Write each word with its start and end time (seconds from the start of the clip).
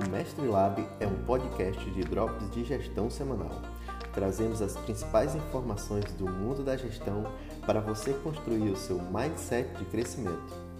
O 0.00 0.08
Mestre 0.08 0.46
Lab 0.46 0.88
é 1.00 1.06
um 1.06 1.22
podcast 1.24 1.90
de 1.90 2.00
drops 2.02 2.50
de 2.50 2.64
gestão 2.64 3.10
semanal. 3.10 3.60
Trazemos 4.14 4.62
as 4.62 4.74
principais 4.74 5.34
informações 5.34 6.06
do 6.14 6.24
mundo 6.24 6.64
da 6.64 6.76
gestão 6.76 7.24
para 7.66 7.80
você 7.80 8.14
construir 8.14 8.70
o 8.70 8.76
seu 8.76 8.98
mindset 8.98 9.68
de 9.76 9.84
crescimento. 9.84 10.71